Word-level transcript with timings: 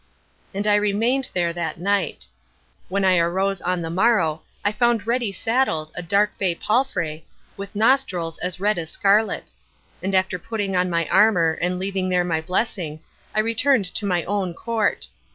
And 0.51 0.65
I 0.65 0.77
remained 0.77 1.29
there 1.35 1.53
that 1.53 1.79
night. 1.79 2.25
When 2.89 3.05
I 3.05 3.19
arose 3.19 3.61
on 3.61 3.83
the 3.83 3.91
morrow 3.91 4.41
I 4.65 4.71
found 4.71 5.05
ready 5.05 5.31
saddled 5.31 5.91
a 5.93 6.01
dark 6.01 6.35
bay 6.39 6.55
palfrey, 6.55 7.23
with 7.55 7.75
nostrils 7.75 8.39
as 8.39 8.59
red 8.59 8.79
as 8.79 8.89
scarlet. 8.89 9.51
And 10.01 10.15
after 10.15 10.39
putting 10.39 10.75
on 10.75 10.89
my 10.89 11.07
armor, 11.09 11.53
and 11.61 11.77
leaving 11.77 12.09
there 12.09 12.23
my 12.23 12.41
blessing, 12.41 13.01
I 13.35 13.41
returned 13.41 13.85
to 13.93 14.07
my 14.07 14.23
own 14.23 14.55
court. 14.55 15.07